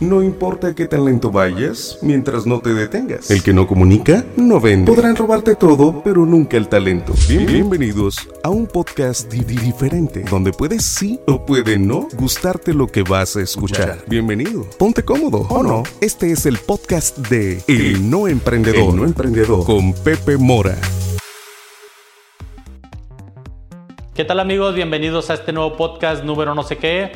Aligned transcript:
No 0.00 0.22
importa 0.22 0.76
qué 0.76 0.86
tan 0.86 1.06
lento 1.06 1.32
vayas, 1.32 1.98
mientras 2.02 2.46
no 2.46 2.60
te 2.60 2.72
detengas. 2.72 3.32
El 3.32 3.42
que 3.42 3.52
no 3.52 3.66
comunica, 3.66 4.24
no 4.36 4.60
vende. 4.60 4.92
Podrán 4.92 5.16
robarte 5.16 5.56
todo, 5.56 6.04
pero 6.04 6.24
nunca 6.24 6.56
el 6.56 6.68
talento. 6.68 7.14
bienvenidos 7.28 8.16
a 8.44 8.48
un 8.48 8.68
podcast 8.68 9.28
diferente, 9.32 10.22
donde 10.30 10.52
puedes 10.52 10.84
sí 10.84 11.18
o 11.26 11.44
puede 11.44 11.80
no 11.80 12.06
gustarte 12.16 12.74
lo 12.74 12.86
que 12.86 13.02
vas 13.02 13.34
a 13.34 13.40
escuchar. 13.40 13.98
Bienvenido. 14.06 14.64
Ponte 14.78 15.02
cómodo, 15.02 15.38
¿o 15.48 15.64
no? 15.64 15.82
Este 16.00 16.30
es 16.30 16.46
el 16.46 16.58
podcast 16.58 17.18
de 17.18 17.60
El 17.66 18.08
No 18.08 18.28
Emprendedor. 18.28 18.90
El 18.90 18.96
No 18.96 19.04
Emprendedor. 19.04 19.66
Con 19.66 19.92
Pepe 19.94 20.36
Mora. 20.36 20.76
¿Qué 24.14 24.24
tal 24.24 24.38
amigos? 24.38 24.76
Bienvenidos 24.76 25.28
a 25.30 25.34
este 25.34 25.52
nuevo 25.52 25.76
podcast 25.76 26.22
número 26.22 26.54
no 26.54 26.62
sé 26.62 26.76
qué, 26.76 27.10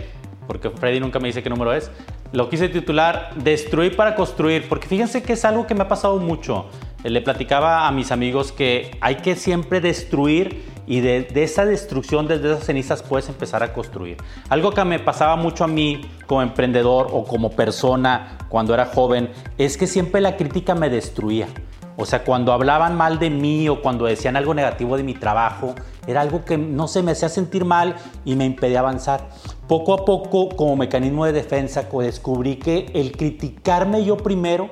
porque 0.49 0.69
Freddy 0.71 0.99
nunca 0.99 1.21
me 1.21 1.29
dice 1.29 1.45
qué 1.45 1.49
número 1.49 1.73
es. 1.73 1.89
Lo 2.33 2.49
quise 2.49 2.71
titular 2.71 3.31
Destruir 3.37 3.95
para 3.95 4.15
construir, 4.15 4.69
porque 4.69 4.89
fíjense 4.89 5.23
que 5.23 5.35
es 5.35 5.45
algo 5.45 5.67
que 5.67 5.75
me 5.75 5.83
ha 5.83 5.89
pasado 5.89 6.19
mucho. 6.19 6.67
Le 7.05 7.21
platicaba 7.21 7.87
a 7.87 7.93
mis 7.93 8.11
amigos 8.11 8.53
que 8.53 8.97
hay 9.01 9.17
que 9.17 9.37
siempre 9.37 9.81
destruir 9.81 10.65
y 10.87 11.01
de, 11.01 11.29
esa 11.35 11.65
destrucción, 11.65 12.27
desde 12.27 12.53
esas 12.53 12.65
cenizas, 12.65 13.03
puedes 13.03 13.29
empezar 13.29 13.63
a 13.63 13.73
construir. 13.73 14.17
Algo 14.49 14.73
que 14.73 14.85
me 14.85 14.99
pasaba 14.99 15.37
mucho 15.37 15.65
a 15.65 15.69
mí 15.69 16.01
como 16.27 16.43
emprendedor 16.43 17.09
o 17.13 17.25
como 17.25 17.51
persona 17.51 18.39
cuando 18.49 18.73
era 18.73 18.87
joven 18.87 19.31
es 19.59 19.77
que 19.77 19.87
siempre 19.87 20.21
la 20.21 20.37
crítica 20.37 20.75
me 20.75 20.89
destruía. 20.89 21.49
O 21.97 22.07
sea, 22.07 22.25
cuando 22.25 22.53
hablaban 22.53 22.97
mal 22.97 23.19
de 23.19 23.29
mí 23.29 23.69
o 23.69 23.83
cuando 23.83 24.07
decían 24.07 24.37
algo 24.37 24.55
negativo 24.55 24.97
de 24.97 25.03
mi 25.03 25.15
trabajo, 25.15 25.75
era 26.07 26.23
algo 26.23 26.45
que 26.45 26.57
no 26.57 26.89
se 26.89 27.03
me 27.03 27.13
hacía 27.13 27.29
sentir 27.29 27.65
mal 27.65 27.97
y 28.25 28.35
me 28.35 28.47
impedía 28.47 28.81
avanzar. 28.81 29.29
Poco 29.73 29.95
a 29.95 30.05
poco, 30.05 30.51
como 30.51 30.77
mecanismo 30.77 31.25
de 31.25 31.33
defensa, 31.33 31.89
descubrí 31.91 32.57
que 32.57 32.91
el 32.93 33.13
criticarme 33.13 34.05
yo 34.05 34.19
primero 34.19 34.69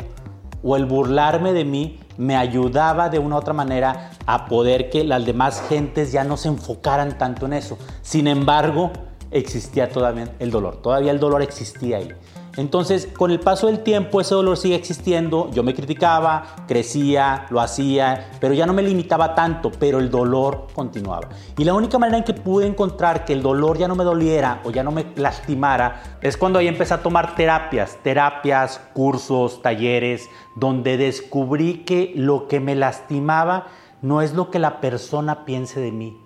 o 0.63 0.77
el 0.77 0.85
burlarme 0.85 1.55
de 1.55 1.65
mí 1.65 1.99
me 2.19 2.37
ayudaba 2.37 3.09
de 3.09 3.19
una 3.19 3.37
u 3.37 3.39
otra 3.39 3.55
manera 3.55 4.11
a 4.27 4.45
poder 4.45 4.91
que 4.91 5.03
las 5.05 5.25
demás 5.25 5.63
gentes 5.71 6.13
ya 6.13 6.23
no 6.23 6.37
se 6.37 6.49
enfocaran 6.49 7.17
tanto 7.17 7.47
en 7.47 7.55
eso. 7.55 7.79
Sin 8.03 8.27
embargo, 8.27 8.91
existía 9.31 9.89
todavía 9.89 10.35
el 10.39 10.51
dolor, 10.51 10.83
todavía 10.83 11.13
el 11.13 11.19
dolor 11.19 11.41
existía 11.41 11.97
ahí. 11.97 12.11
Entonces, 12.57 13.07
con 13.07 13.31
el 13.31 13.41
paso 13.41 13.69
del 13.69 13.81
tiempo, 13.81 14.21
ese 14.21 14.35
dolor 14.35 14.57
sigue 14.57 14.75
existiendo. 14.75 15.51
Yo 15.53 15.63
me 15.63 15.75
criticaba, 15.75 16.57
crecía, 16.67 17.47
lo 17.51 17.61
hacía, 17.61 18.31
pero 18.41 18.55
ya 18.55 18.67
no 18.67 18.73
me 18.73 18.83
limitaba 18.83 19.35
tanto, 19.35 19.71
pero 19.79 19.99
el 19.99 20.11
dolor 20.11 20.67
continuaba. 20.75 21.29
Y 21.57 21.65
la 21.65 21.75
única 21.75 21.99
manera 21.99 22.19
en 22.19 22.25
que 22.25 22.35
pude 22.35 22.67
encontrar 22.67 23.25
que 23.25 23.33
el 23.33 23.43
dolor 23.43 23.79
ya 23.79 23.89
no 23.89 23.95
me 23.95 24.05
doliera 24.05 24.61
o 24.65 24.71
ya 24.71 24.83
no 24.83 24.91
me 24.91 25.07
lastimara 25.17 26.19
es 26.23 26.37
cuando 26.37 26.59
ahí 26.59 26.69
empecé 26.69 26.95
a 26.95 27.03
tomar 27.03 27.37
terapias, 27.37 27.99
terapias, 28.03 28.81
cursos, 28.95 29.63
talleres, 29.63 30.29
donde 30.57 30.97
descubrí 30.97 31.85
que 31.85 32.13
lo 32.17 32.49
que 32.49 32.61
me 32.61 32.75
lastimaba 32.75 33.67
no 34.03 34.23
es 34.23 34.35
lo 34.35 34.51
que 34.51 34.59
la 34.59 34.81
persona 34.81 35.45
piense 35.45 35.81
de 35.81 35.93
mí, 35.93 36.21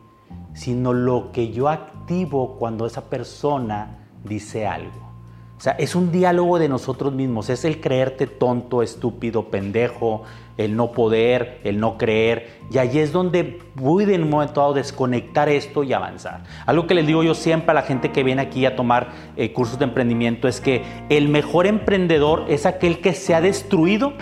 sino 0.54 0.92
lo 0.92 1.32
que 1.32 1.52
yo 1.52 1.68
activo 1.68 2.56
cuando 2.58 2.86
esa 2.86 3.02
persona 3.10 3.98
dice 4.24 4.66
algo. 4.66 5.03
O 5.56 5.60
sea, 5.60 5.72
es 5.72 5.94
un 5.94 6.10
diálogo 6.10 6.58
de 6.58 6.68
nosotros 6.68 7.12
mismos, 7.12 7.48
es 7.48 7.64
el 7.64 7.80
creerte 7.80 8.26
tonto, 8.26 8.82
estúpido, 8.82 9.50
pendejo, 9.50 10.24
el 10.56 10.76
no 10.76 10.92
poder, 10.92 11.60
el 11.64 11.78
no 11.78 11.96
creer. 11.96 12.58
Y 12.70 12.78
ahí 12.78 12.98
es 12.98 13.12
donde 13.12 13.44
pude 13.44 14.14
en 14.14 14.24
un 14.24 14.30
momento 14.30 14.60
dado 14.60 14.74
desconectar 14.74 15.48
esto 15.48 15.84
y 15.84 15.92
avanzar. 15.92 16.42
Algo 16.66 16.86
que 16.86 16.94
les 16.94 17.06
digo 17.06 17.22
yo 17.22 17.34
siempre 17.34 17.70
a 17.70 17.74
la 17.74 17.82
gente 17.82 18.10
que 18.10 18.24
viene 18.24 18.42
aquí 18.42 18.66
a 18.66 18.76
tomar 18.76 19.10
eh, 19.36 19.52
cursos 19.52 19.78
de 19.78 19.84
emprendimiento 19.84 20.48
es 20.48 20.60
que 20.60 20.82
el 21.08 21.28
mejor 21.28 21.66
emprendedor 21.66 22.44
es 22.48 22.66
aquel 22.66 23.00
que 23.00 23.14
se 23.14 23.34
ha 23.34 23.40
destruido 23.40 24.12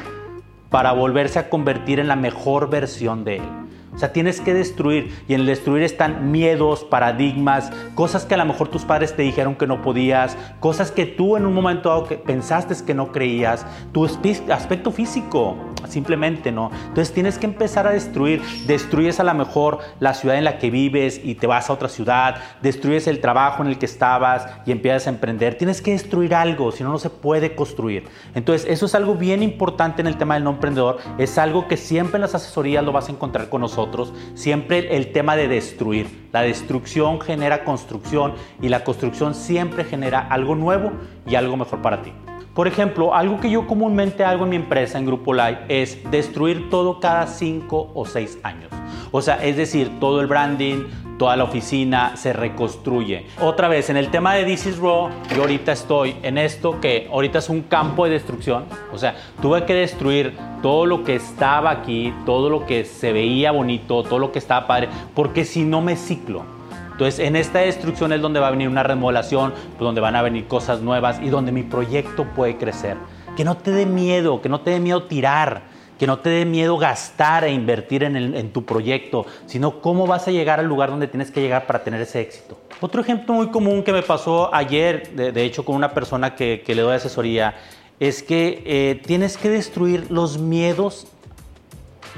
para 0.70 0.92
volverse 0.92 1.38
a 1.38 1.48
convertir 1.48 1.98
en 1.98 2.08
la 2.08 2.16
mejor 2.16 2.70
versión 2.70 3.24
de 3.24 3.36
él. 3.36 3.61
O 3.94 3.98
sea, 3.98 4.12
tienes 4.12 4.40
que 4.40 4.54
destruir. 4.54 5.24
Y 5.28 5.34
en 5.34 5.40
el 5.40 5.46
destruir 5.46 5.82
están 5.82 6.32
miedos, 6.32 6.84
paradigmas, 6.84 7.70
cosas 7.94 8.24
que 8.24 8.34
a 8.34 8.38
lo 8.38 8.46
mejor 8.46 8.68
tus 8.68 8.84
padres 8.84 9.14
te 9.14 9.22
dijeron 9.22 9.54
que 9.54 9.66
no 9.66 9.82
podías, 9.82 10.36
cosas 10.60 10.90
que 10.90 11.06
tú 11.06 11.36
en 11.36 11.46
un 11.46 11.54
momento 11.54 11.90
dado 11.90 12.04
que 12.04 12.16
pensaste 12.16 12.72
que 12.86 12.94
no 12.94 13.12
creías, 13.12 13.66
tu 13.92 14.04
aspecto 14.04 14.90
físico, 14.90 15.56
simplemente 15.92 16.50
no. 16.50 16.70
Entonces 16.88 17.12
tienes 17.12 17.38
que 17.38 17.46
empezar 17.46 17.86
a 17.86 17.90
destruir. 17.90 18.42
Destruyes 18.66 19.20
a 19.20 19.24
lo 19.24 19.34
mejor 19.34 19.78
la 20.00 20.14
ciudad 20.14 20.36
en 20.36 20.44
la 20.44 20.58
que 20.58 20.70
vives 20.70 21.20
y 21.22 21.34
te 21.36 21.46
vas 21.46 21.70
a 21.70 21.72
otra 21.72 21.88
ciudad, 21.88 22.36
destruyes 22.62 23.06
el 23.06 23.20
trabajo 23.20 23.62
en 23.62 23.68
el 23.68 23.78
que 23.78 23.86
estabas 23.86 24.46
y 24.66 24.72
empiezas 24.72 25.06
a 25.06 25.10
emprender. 25.10 25.56
Tienes 25.56 25.80
que 25.82 25.92
destruir 25.92 26.34
algo, 26.34 26.72
si 26.72 26.82
no, 26.82 26.90
no 26.90 26.98
se 26.98 27.10
puede 27.10 27.54
construir. 27.54 28.04
Entonces, 28.34 28.68
eso 28.68 28.86
es 28.86 28.94
algo 28.94 29.14
bien 29.14 29.42
importante 29.42 30.00
en 30.00 30.06
el 30.06 30.16
tema 30.16 30.34
del 30.34 30.44
no 30.44 30.50
emprendedor. 30.50 30.98
Es 31.18 31.38
algo 31.38 31.68
que 31.68 31.76
siempre 31.76 32.16
en 32.16 32.22
las 32.22 32.34
asesorías 32.34 32.84
lo 32.84 32.92
vas 32.92 33.08
a 33.08 33.12
encontrar 33.12 33.48
con 33.48 33.60
nosotros 33.60 34.12
siempre 34.34 34.96
el 34.96 35.12
tema 35.12 35.36
de 35.36 35.48
destruir. 35.48 36.28
La 36.32 36.42
destrucción 36.42 37.20
genera 37.20 37.64
construcción 37.64 38.34
y 38.60 38.68
la 38.68 38.84
construcción 38.84 39.34
siempre 39.34 39.84
genera 39.84 40.20
algo 40.20 40.54
nuevo 40.54 40.92
y 41.26 41.34
algo 41.34 41.56
mejor 41.56 41.82
para 41.82 42.02
ti. 42.02 42.12
Por 42.54 42.68
ejemplo, 42.68 43.14
algo 43.14 43.40
que 43.40 43.50
yo 43.50 43.66
comúnmente 43.66 44.24
hago 44.24 44.44
en 44.44 44.50
mi 44.50 44.56
empresa, 44.56 44.98
en 44.98 45.06
Grupo 45.06 45.32
Live, 45.32 45.60
es 45.68 45.98
destruir 46.10 46.68
todo 46.68 47.00
cada 47.00 47.26
5 47.26 47.92
o 47.94 48.04
6 48.04 48.40
años. 48.42 48.70
O 49.10 49.22
sea, 49.22 49.42
es 49.42 49.56
decir, 49.56 49.90
todo 50.00 50.20
el 50.20 50.26
branding, 50.26 50.84
toda 51.18 51.34
la 51.36 51.44
oficina 51.44 52.14
se 52.16 52.34
reconstruye. 52.34 53.24
Otra 53.40 53.68
vez, 53.68 53.88
en 53.88 53.96
el 53.96 54.10
tema 54.10 54.34
de 54.34 54.44
This 54.44 54.66
is 54.66 54.76
Raw, 54.76 55.08
yo 55.34 55.40
ahorita 55.40 55.72
estoy 55.72 56.14
en 56.22 56.36
esto 56.36 56.78
que 56.78 57.08
ahorita 57.10 57.38
es 57.38 57.48
un 57.48 57.62
campo 57.62 58.04
de 58.04 58.10
destrucción. 58.10 58.64
O 58.92 58.98
sea, 58.98 59.16
tuve 59.40 59.64
que 59.64 59.72
destruir 59.72 60.36
todo 60.60 60.84
lo 60.84 61.04
que 61.04 61.14
estaba 61.14 61.70
aquí, 61.70 62.12
todo 62.26 62.50
lo 62.50 62.66
que 62.66 62.84
se 62.84 63.14
veía 63.14 63.50
bonito, 63.50 64.02
todo 64.02 64.18
lo 64.18 64.30
que 64.30 64.38
estaba 64.38 64.66
padre, 64.66 64.90
porque 65.14 65.46
si 65.46 65.64
no 65.64 65.80
me 65.80 65.96
ciclo. 65.96 66.44
Entonces, 66.92 67.18
en 67.18 67.36
esta 67.36 67.60
destrucción 67.60 68.12
es 68.12 68.20
donde 68.20 68.40
va 68.40 68.48
a 68.48 68.50
venir 68.52 68.68
una 68.68 68.82
remodelación, 68.82 69.52
donde 69.78 70.00
van 70.00 70.16
a 70.16 70.22
venir 70.22 70.46
cosas 70.46 70.80
nuevas 70.80 71.20
y 71.20 71.28
donde 71.28 71.52
mi 71.52 71.62
proyecto 71.62 72.24
puede 72.36 72.56
crecer. 72.56 72.96
Que 73.36 73.44
no 73.44 73.56
te 73.56 73.72
dé 73.72 73.86
miedo, 73.86 74.40
que 74.40 74.48
no 74.48 74.60
te 74.60 74.70
dé 74.70 74.80
miedo 74.80 75.04
tirar 75.04 75.72
que 76.02 76.06
no 76.08 76.18
te 76.18 76.30
dé 76.30 76.44
miedo 76.44 76.78
gastar 76.78 77.44
e 77.44 77.52
invertir 77.52 78.02
en, 78.02 78.50
tu 78.50 78.64
proyecto, 78.64 79.24
sino 79.46 79.80
cómo 79.80 80.04
vas 80.04 80.26
a 80.26 80.32
llegar 80.32 80.58
al 80.58 80.66
lugar 80.66 80.90
donde 80.90 81.06
tienes 81.06 81.30
que 81.30 81.40
llegar 81.40 81.64
para 81.64 81.84
tener 81.84 82.00
ese 82.00 82.20
éxito. 82.20 82.58
Otro 82.80 83.02
ejemplo 83.02 83.34
muy 83.34 83.50
común 83.50 83.84
que 83.84 83.92
me 83.92 84.02
pasó 84.02 84.52
ayer, 84.52 85.10
de, 85.14 85.44
hecho 85.44 85.64
con 85.64 85.76
una 85.76 85.94
persona 85.94 86.34
que, 86.34 86.64
le 86.66 86.82
doy 86.82 86.96
asesoría, 86.96 87.54
es 88.00 88.24
que 88.24 88.64
eh, 88.66 89.00
tienes 89.06 89.36
que 89.36 89.48
destruir 89.48 90.10
los 90.10 90.38
miedos 90.38 91.06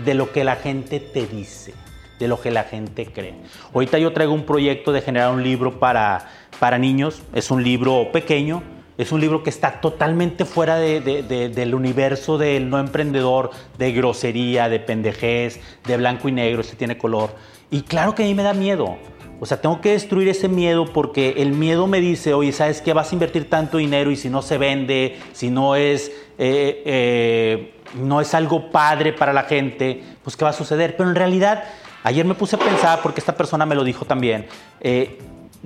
de 0.02 0.14
lo 0.14 0.32
que 0.32 0.44
la 0.44 0.56
gente 0.56 0.98
te 0.98 1.26
dice, 1.26 1.74
de 2.18 2.28
lo 2.28 2.40
que 2.40 2.50
la 2.50 2.64
gente 2.64 3.06
cree. 3.06 3.34
Ahorita 3.72 3.98
yo 3.98 4.12
traigo 4.12 4.32
un 4.32 4.44
proyecto 4.44 4.92
de 4.92 5.00
generar 5.00 5.32
un 5.32 5.42
libro 5.42 5.78
para, 5.78 6.30
para 6.58 6.78
niños, 6.78 7.22
es 7.32 7.50
un 7.50 7.62
libro 7.62 8.10
pequeño, 8.12 8.62
es 8.96 9.10
un 9.10 9.20
libro 9.20 9.42
que 9.42 9.50
está 9.50 9.80
totalmente 9.80 10.44
fuera 10.44 10.76
del 10.76 11.74
universo 11.74 12.38
del 12.38 12.70
no 12.70 12.78
emprendedor, 12.78 13.50
de 13.76 13.92
grosería, 13.92 14.68
de 14.68 14.78
pendejez, 14.78 15.60
de 15.84 15.96
blanco 15.96 16.28
y 16.28 16.32
negro, 16.32 16.60
este 16.60 16.76
tiene 16.76 16.96
color. 16.96 17.30
Y 17.70 17.82
claro 17.82 18.14
que 18.14 18.22
a 18.22 18.26
mí 18.26 18.34
me 18.34 18.44
da 18.44 18.54
miedo. 18.54 18.96
O 19.40 19.46
sea, 19.46 19.60
tengo 19.60 19.80
que 19.80 19.90
destruir 19.90 20.28
ese 20.28 20.48
miedo 20.48 20.86
porque 20.86 21.34
el 21.38 21.52
miedo 21.52 21.88
me 21.88 22.00
dice, 22.00 22.34
oye, 22.34 22.52
¿sabes 22.52 22.80
qué? 22.80 22.92
Vas 22.92 23.10
a 23.10 23.14
invertir 23.14 23.50
tanto 23.50 23.78
dinero 23.78 24.12
y 24.12 24.16
si 24.16 24.30
no 24.30 24.42
se 24.42 24.58
vende, 24.58 25.18
si 25.32 25.50
no 25.50 25.74
es, 25.74 26.12
eh, 26.38 26.82
eh, 26.86 27.74
no 28.00 28.20
es 28.20 28.32
algo 28.32 28.70
padre 28.70 29.12
para 29.12 29.32
la 29.32 29.42
gente, 29.42 30.02
pues 30.22 30.36
¿qué 30.36 30.44
va 30.44 30.50
a 30.50 30.54
suceder? 30.54 30.96
Pero 30.96 31.08
en 31.08 31.16
realidad, 31.16 31.64
ayer 32.04 32.24
me 32.24 32.34
puse 32.34 32.54
a 32.54 32.58
pensar, 32.58 33.00
porque 33.02 33.18
esta 33.18 33.34
persona 33.36 33.66
me 33.66 33.74
lo 33.74 33.82
dijo 33.82 34.04
también, 34.04 34.46
eh, 34.80 35.18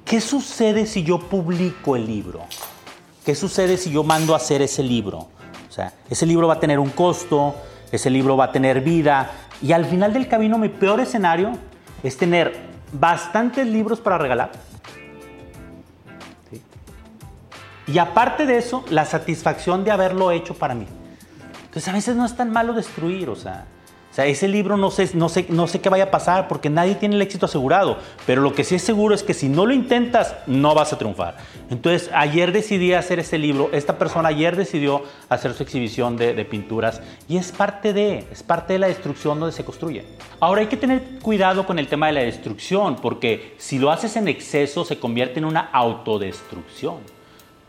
¿qué 0.05 0.21
sucede 0.21 0.87
si 0.87 1.03
yo 1.03 1.19
publico 1.19 1.97
el 1.97 2.07
libro? 2.07 2.47
¿Qué 3.27 3.35
sucede 3.35 3.77
si 3.77 3.91
yo 3.91 4.05
mando 4.05 4.33
a 4.33 4.37
hacer 4.39 4.63
ese 4.63 4.83
libro? 4.83 5.29
O 5.69 5.73
sea, 5.73 5.93
ese 6.09 6.25
libro 6.25 6.49
va 6.49 6.55
a 6.55 6.61
tener 6.61 6.79
un 6.79 6.91
costo, 6.91 7.55
ese 7.93 8.09
libro 8.09 8.37
va 8.37 8.47
a 8.47 8.53
tener 8.53 8.81
vida 8.81 9.31
y 9.61 9.73
al 9.73 9.85
final 9.85 10.13
del 10.13 10.29
camino 10.29 10.57
mi 10.59 10.69
peor 10.69 11.01
escenario 11.01 11.53
es 12.03 12.17
tener 12.17 12.57
bastantes 12.93 13.67
libros 13.67 14.01
para 14.01 14.17
regalar. 14.17 14.53
Y 17.89 17.99
aparte 17.99 18.47
de 18.47 18.59
eso, 18.59 18.85
la 18.91 19.05
satisfacción 19.07 19.83
de 19.83 19.91
haberlo 19.91 20.31
hecho 20.31 20.55
para 20.55 20.75
mí. 20.75 20.87
Entonces 21.65 21.89
a 21.89 21.93
veces 21.93 22.17
no 22.17 22.25
es 22.25 22.37
tan 22.37 22.51
malo 22.51 22.75
destruir, 22.75 23.29
o 23.29 23.37
sea, 23.37 23.67
sea, 24.19 24.27
ese 24.27 24.49
libro 24.49 24.77
no 24.77 24.91
sé, 24.91 25.09
no, 25.15 25.29
sé, 25.29 25.47
no 25.49 25.69
sé 25.69 25.81
qué 25.81 25.89
vaya 25.89 26.05
a 26.05 26.11
pasar 26.11 26.49
porque 26.49 26.71
nadie 26.71 26.97
tiene 26.97 27.15
el 27.15 27.23
éxito 27.23 27.47
asegurado, 27.47 27.99
pero 28.27 28.43
lo 28.43 28.53
que 28.53 28.65
sí 28.65 28.75
es 28.75 28.83
seguro 28.83 29.15
es 29.15 29.23
que 29.23 29.33
si 29.33 29.49
no 29.49 29.65
lo 29.65 29.73
intentas, 29.73 30.35
no 30.49 30.75
vas 30.75 30.93
a 30.93 30.99
triunfar. 30.99 31.37
Entonces, 31.71 32.11
ayer 32.13 32.51
decidí 32.51 32.95
hacer 32.95 33.21
ese 33.21 33.39
libro, 33.39 33.71
esta 33.73 33.97
persona 33.97 34.31
ayer 34.31 34.57
decidió 34.57 35.05
hacer 35.29 35.55
su 35.55 35.63
exhibición 35.63 36.17
de, 36.17 36.35
de 36.35 36.45
pinturas 36.45 37.01
y 37.29 37.37
es 37.37 37.53
parte 37.53 37.93
de, 37.93 38.27
es 38.33 38.43
parte 38.43 38.73
de 38.73 38.81
la 38.81 38.89
destrucción 38.89 39.39
donde 39.39 39.55
se 39.55 39.65
construye. 39.65 40.05
Ahora 40.41 40.63
hay 40.63 40.67
que 40.67 40.77
tener 40.77 41.21
cuidado 41.23 41.65
con 41.65 41.79
el 41.79 41.87
tema 41.87 42.09
de 42.09 42.15
la 42.15 42.23
destrucción 42.23 42.97
porque 42.97 43.55
si 43.59 43.79
lo 43.79 43.93
haces 43.93 44.17
en 44.17 44.27
exceso 44.27 44.85
se 44.85 44.99
convierte 44.99 45.39
en 45.39 45.45
una 45.45 45.61
autodestrucción. 45.61 46.97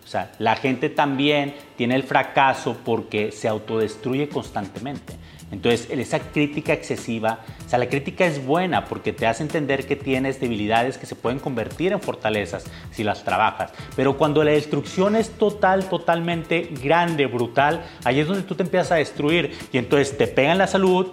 O 0.03 0.07
sea, 0.07 0.31
la 0.39 0.55
gente 0.55 0.89
también 0.89 1.53
tiene 1.75 1.93
el 1.93 2.01
fracaso 2.01 2.75
porque 2.83 3.31
se 3.31 3.47
autodestruye 3.47 4.27
constantemente. 4.29 5.13
Entonces, 5.51 5.87
esa 5.89 6.19
crítica 6.19 6.73
excesiva, 6.73 7.39
o 7.65 7.69
sea, 7.69 7.79
la 7.79 7.89
crítica 7.89 8.25
es 8.25 8.45
buena 8.45 8.85
porque 8.85 9.13
te 9.13 9.25
hace 9.25 9.43
entender 9.43 9.87
que 9.87 9.95
tienes 9.95 10.39
debilidades 10.39 10.97
que 10.97 11.05
se 11.05 11.15
pueden 11.15 11.39
convertir 11.39 11.91
en 11.91 12.01
fortalezas 12.01 12.65
si 12.91 13.03
las 13.03 13.23
trabajas. 13.23 13.71
Pero 13.95 14.17
cuando 14.17 14.43
la 14.43 14.51
destrucción 14.51 15.15
es 15.15 15.31
total, 15.31 15.89
totalmente 15.89 16.69
grande, 16.83 17.25
brutal, 17.25 17.83
ahí 18.03 18.19
es 18.19 18.27
donde 18.27 18.43
tú 18.43 18.55
te 18.55 18.63
empiezas 18.63 18.91
a 18.91 18.95
destruir 18.95 19.57
y 19.71 19.77
entonces 19.79 20.17
te 20.17 20.27
pegan 20.27 20.59
la 20.59 20.67
salud, 20.67 21.07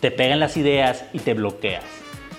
te 0.00 0.10
pegan 0.10 0.40
las 0.40 0.56
ideas 0.56 1.04
y 1.12 1.18
te 1.18 1.34
bloqueas. 1.34 1.84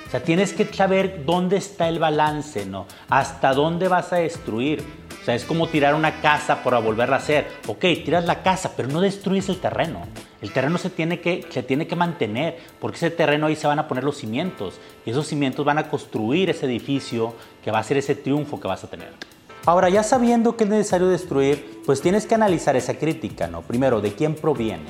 O 0.07 0.11
sea, 0.11 0.23
tienes 0.23 0.53
que 0.53 0.65
saber 0.65 1.23
dónde 1.23 1.57
está 1.57 1.87
el 1.87 1.99
balance, 1.99 2.65
¿no? 2.65 2.87
Hasta 3.09 3.53
dónde 3.53 3.87
vas 3.87 4.11
a 4.11 4.15
destruir. 4.15 4.83
O 5.21 5.23
sea, 5.23 5.35
es 5.35 5.45
como 5.45 5.67
tirar 5.67 5.93
una 5.93 6.19
casa 6.21 6.63
para 6.63 6.79
volverla 6.79 7.17
a 7.17 7.19
hacer. 7.19 7.47
Ok, 7.67 7.81
tiras 8.03 8.25
la 8.25 8.41
casa, 8.41 8.73
pero 8.75 8.89
no 8.89 9.01
destruyes 9.01 9.49
el 9.49 9.59
terreno. 9.59 10.07
El 10.41 10.53
terreno 10.53 10.77
se 10.77 10.89
tiene, 10.89 11.19
que, 11.19 11.95
mantener, 11.97 12.57
porque 12.79 12.97
ese 12.97 13.11
terreno 13.11 13.47
ahí 13.47 13.55
se 13.55 13.67
van 13.67 13.79
a 13.79 13.87
poner 13.87 14.03
los 14.03 14.17
cimientos. 14.17 14.79
Y 15.05 15.11
esos 15.11 15.27
cimientos 15.27 15.65
van 15.65 15.77
a 15.77 15.89
construir 15.89 16.49
ese 16.49 16.65
edificio 16.65 17.33
que 17.63 17.71
va 17.71 17.79
a 17.79 17.83
ser 17.83 17.97
ese 17.97 18.15
triunfo 18.15 18.59
que 18.59 18.67
vas 18.67 18.83
a 18.83 18.89
tener. 18.89 19.11
Ahora, 19.65 19.89
ya 19.89 20.01
sabiendo 20.01 20.55
que 20.55 20.63
es 20.63 20.69
necesario 20.69 21.07
destruir, 21.07 21.81
pues 21.85 22.01
tienes 22.01 22.25
que 22.25 22.35
analizar 22.35 22.77
esa 22.77 22.93
crítica, 22.93 23.47
¿no? 23.47 23.61
Primero, 23.63 23.99
¿de 23.99 24.13
quién 24.13 24.33
proviene? 24.33 24.89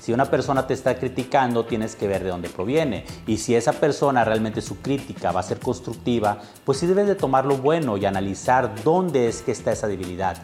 Si 0.00 0.12
una 0.12 0.26
persona 0.26 0.66
te 0.66 0.74
está 0.74 0.98
criticando, 0.98 1.64
tienes 1.64 1.96
que 1.96 2.06
ver 2.06 2.22
de 2.22 2.30
dónde 2.30 2.50
proviene. 2.50 3.04
Y 3.26 3.38
si 3.38 3.54
esa 3.54 3.72
persona 3.72 4.24
realmente 4.24 4.60
su 4.60 4.80
crítica 4.80 5.32
va 5.32 5.40
a 5.40 5.44
ser 5.44 5.60
constructiva, 5.60 6.40
pues 6.64 6.78
sí 6.78 6.86
debes 6.86 7.06
de 7.06 7.14
tomar 7.14 7.46
lo 7.46 7.56
bueno 7.56 7.96
y 7.96 8.04
analizar 8.04 8.82
dónde 8.82 9.28
es 9.28 9.42
que 9.42 9.52
está 9.52 9.72
esa 9.72 9.88
debilidad. 9.88 10.36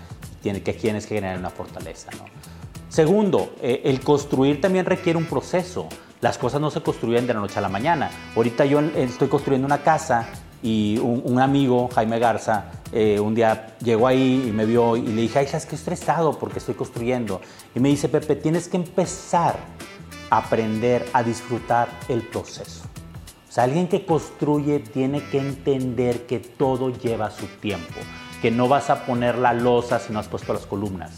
Tiene 0.42 0.62
que 0.62 0.72
tienes 0.72 1.06
que 1.06 1.16
generar 1.16 1.38
una 1.38 1.50
fortaleza. 1.50 2.10
¿no? 2.12 2.55
Segundo, 2.96 3.52
eh, 3.60 3.82
el 3.84 4.00
construir 4.00 4.58
también 4.58 4.87
requiere 4.87 5.19
un 5.19 5.26
proceso. 5.26 5.87
Las 6.22 6.38
cosas 6.38 6.62
no 6.62 6.70
se 6.70 6.81
construyen 6.81 7.26
de 7.26 7.34
la 7.34 7.40
noche 7.40 7.58
a 7.58 7.60
la 7.60 7.69
mañana. 7.69 8.10
Ahorita 8.34 8.64
yo 8.64 8.81
estoy 8.81 9.28
construyendo 9.28 9.66
una 9.66 9.82
casa 9.82 10.26
y 10.62 10.96
un, 11.02 11.38
amigo, 11.38 11.90
Jaime 11.94 12.19
Garza, 12.19 12.70
eh, 12.93 13.20
un 13.20 13.34
día 13.34 13.76
llegó 13.84 14.06
ahí 14.06 14.46
y 14.48 14.50
me 14.50 14.64
vio 14.64 14.96
y 14.96 15.02
le 15.02 15.20
dije, 15.20 15.40
ay, 15.40 15.46
es 15.52 15.66
que 15.66 15.75
estresado 15.75 16.38
porque 16.38 16.58
estoy 16.58 16.75
construyendo. 16.75 17.43
Y 17.75 17.81
me 17.81 17.90
dice, 17.90 18.08
Pepe, 18.08 18.34
tienes 18.34 18.66
que 18.66 18.78
empezar 18.78 19.56
a 20.31 20.38
aprender 20.38 21.04
a 21.12 21.22
disfrutar 21.22 21.88
el 22.08 22.22
proceso. 22.22 22.84
O 23.46 23.52
sea, 23.52 23.64
alguien 23.64 23.88
que 23.88 24.06
construye 24.06 24.78
tiene 24.78 25.22
que 25.28 25.37
entender 25.37 26.25
que 26.25 26.38
todo 26.38 26.88
lleva 26.88 27.31
su 27.31 27.44
tiempo, 27.60 28.00
que 28.40 28.50
no 28.50 28.69
vas 28.69 28.88
a 28.88 29.04
poner 29.04 29.37
la 29.37 29.52
losa 29.52 29.99
si 29.99 30.14
no 30.14 30.19
has 30.19 30.28
puesto 30.28 30.54
las 30.54 30.64
columnas, 30.64 31.12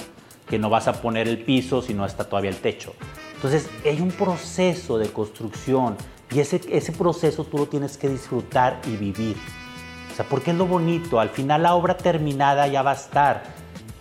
que 0.49 0.59
no 0.59 0.71
vas 0.71 0.89
a 0.89 0.95
poner 0.95 1.29
el 1.29 1.39
piso 1.39 1.83
si 1.83 1.95
no 1.95 2.07
está 2.07 2.25
todavía 2.25 2.51
el 2.51 2.57
techo. 2.57 2.95
Entonces, 3.35 3.69
hay 3.85 4.01
un 4.01 4.11
proceso 4.11 4.99
de 4.99 5.11
construcción 5.11 5.97
y 6.31 6.41
ese, 6.41 6.61
ese 6.71 6.93
proceso 6.93 7.45
tú 7.45 7.59
lo 7.59 7.67
tienes 7.67 7.97
que 7.97 8.09
disfrutar 8.09 8.81
y 8.87 8.97
vivir. 8.97 9.37
O 10.13 10.17
sea, 10.17 10.27
porque 10.29 10.51
es 10.51 10.57
lo 10.57 10.67
bonito. 10.67 11.21
Al 11.21 11.29
final 11.29 11.63
la 11.63 11.75
obra 11.75 11.97
terminada 11.97 12.67
ya 12.67 12.83
va 12.83 12.93
a 12.93 12.95
estar 12.95 13.45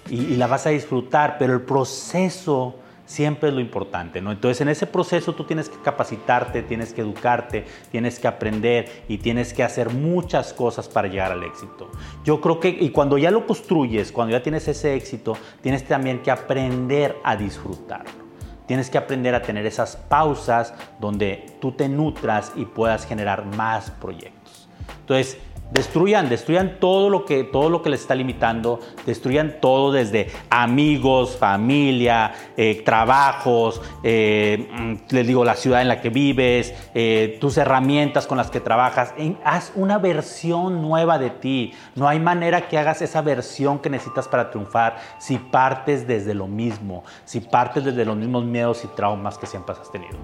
y, 0.10 0.16
y 0.16 0.36
la 0.38 0.48
vas 0.48 0.66
a 0.66 0.70
disfrutar, 0.70 1.38
pero 1.38 1.54
el 1.54 1.62
proceso 1.62 2.76
siempre 3.08 3.50
es 3.50 3.56
lo 3.56 3.62
importante, 3.62 4.22
¿no? 4.22 4.32
Entonces 4.32 4.62
en 4.62 4.70
ese 4.70 4.86
proceso 4.86 5.34
tú 5.34 5.46
tienes 5.46 5.70
que 5.70 5.82
capacitarte, 5.82 6.62
tienes 6.62 6.94
que 6.94 7.02
educarte, 7.02 7.66
tienes 7.90 8.20
que 8.20 8.28
aprender 8.28 9.04
y 9.08 9.18
tienes 9.18 9.54
que 9.54 9.64
hacer 9.64 9.90
muchas 9.90 10.54
cosas 10.54 10.88
para 10.88 11.08
llegar 11.08 11.32
al 11.32 11.44
éxito. 11.44 11.90
Yo 12.24 12.40
creo 12.42 12.60
que, 12.60 12.70
y 12.70 12.90
cuando 12.92 13.18
ya 13.18 13.32
lo 13.32 13.48
construyes, 13.48 14.12
cuando 14.12 14.34
ya 14.34 14.44
tienes 14.44 14.68
ese 14.68 14.94
éxito, 14.94 15.36
tienes 15.62 15.86
también 15.86 16.22
que 16.22 16.30
aprender 16.30 17.18
a 17.24 17.36
disfrutarlo. 17.36 18.28
Tienes 18.68 18.90
que 18.90 18.98
aprender 18.98 19.34
a 19.34 19.42
tener 19.42 19.66
esas 19.66 19.96
pausas 19.96 20.74
donde 21.00 21.46
tú 21.62 21.72
te 21.72 21.88
nutras 21.88 22.52
y 22.58 22.66
puedas 22.66 23.06
generar 23.06 23.46
más 23.46 23.90
proyectos. 23.92 24.68
Entonces, 25.00 25.38
Destruyan, 25.72 26.30
destruyan 26.30 26.78
todo 26.80 27.10
lo 27.10 27.26
que 27.26 27.44
todo 27.44 27.70
lo 27.70 27.82
que 27.82 27.90
les 27.90 28.02
está 28.02 28.16
limitando, 28.16 28.80
destruyan 29.06 29.58
todo 29.60 29.92
desde 29.92 30.30
amigos, 30.50 31.36
familia, 31.38 32.34
eh, 32.56 32.82
trabajos, 32.86 33.82
eh, 34.02 34.70
mm, 34.72 35.14
les 35.14 35.28
digo 35.28 35.44
la 35.44 35.56
ciudad 35.56 35.82
en 35.82 35.90
la 35.90 36.00
que 36.00 36.10
vives, 36.10 36.74
eh, 36.94 37.38
tus 37.42 37.58
herramientas 37.58 38.28
con 38.28 38.38
las 38.38 38.50
que 38.50 38.60
trabajas. 38.60 39.14
haz 39.44 39.72
una 39.76 39.98
versión 39.98 40.82
nueva 40.82 41.20
de 41.20 41.32
ti. 41.32 41.74
No 41.96 42.08
hay 42.08 42.20
manera 42.20 42.68
que 42.68 42.78
hagas 42.78 43.02
esa 43.02 43.22
versión 43.22 43.80
que 43.80 43.90
necesitas 43.90 44.28
para 44.28 44.50
triunfar 44.50 44.98
si 45.20 45.38
partes 45.38 46.08
desde 46.08 46.34
lo 46.34 46.48
mismo, 46.48 47.04
si 47.26 47.40
partes 47.42 47.84
desde 47.84 48.06
los 48.06 48.16
mismos 48.16 48.46
miedos 48.46 48.84
y 48.84 48.88
traumas 48.88 49.38
que 49.38 49.48
siempre 49.48 49.76
has 49.80 49.92
tenido. 49.92 50.18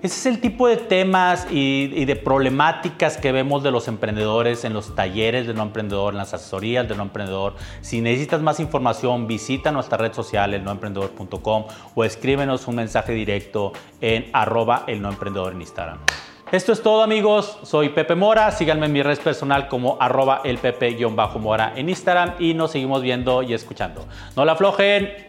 Ese 0.00 0.14
es 0.14 0.26
el 0.26 0.40
tipo 0.40 0.68
de 0.68 0.76
temas 0.76 1.46
y, 1.50 2.04
de 2.04 2.16
problemáticas 2.16 3.16
que 3.16 3.32
vemos 3.32 3.62
de 3.62 3.70
los 3.70 3.88
emprendedores 3.88 4.64
en 4.64 4.72
los 4.72 4.87
talleres 4.94 5.46
de 5.46 5.54
no 5.54 5.62
emprendedor, 5.62 6.14
en 6.14 6.18
las 6.18 6.34
asesorías 6.34 6.88
de 6.88 6.94
no 6.94 7.02
emprendedor. 7.02 7.54
Si 7.80 8.00
necesitas 8.00 8.40
más 8.40 8.60
información, 8.60 9.26
visita 9.26 9.72
nuestra 9.72 9.98
red 9.98 10.12
social, 10.12 10.54
elnoemprendedor.com 10.54 11.64
o 11.94 12.04
escríbenos 12.04 12.66
un 12.68 12.76
mensaje 12.76 13.12
directo 13.12 13.72
en 14.00 14.30
arroba 14.32 14.84
el 14.86 15.02
no 15.02 15.08
emprendedor 15.08 15.52
en 15.52 15.60
Instagram. 15.60 15.98
Esto 16.50 16.72
es 16.72 16.82
todo 16.82 17.02
amigos, 17.02 17.58
soy 17.62 17.90
Pepe 17.90 18.14
Mora, 18.14 18.50
síganme 18.52 18.86
en 18.86 18.92
mi 18.92 19.02
red 19.02 19.18
personal 19.18 19.68
como 19.68 19.98
arroba 20.00 20.40
el 20.44 20.56
pepe-mora 20.56 21.74
en 21.76 21.90
Instagram 21.90 22.36
y 22.38 22.54
nos 22.54 22.70
seguimos 22.70 23.02
viendo 23.02 23.42
y 23.42 23.52
escuchando. 23.52 24.06
No 24.34 24.46
la 24.46 24.52
aflojen, 24.52 25.28